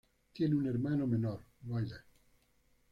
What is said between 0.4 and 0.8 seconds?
un